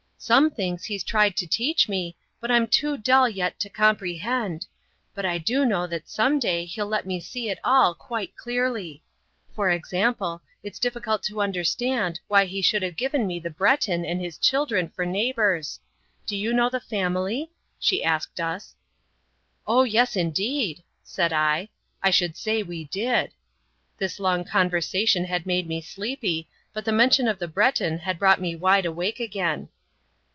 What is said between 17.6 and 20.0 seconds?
she asked us. "Oh,